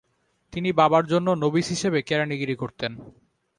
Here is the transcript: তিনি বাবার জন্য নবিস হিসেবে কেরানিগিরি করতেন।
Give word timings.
তিনি 0.53 0.69
বাবার 0.71 1.03
জন্য 1.05 1.27
নবিস 1.43 1.65
হিসেবে 1.69 1.99
কেরানিগিরি 2.01 2.55
করতেন। 2.55 2.91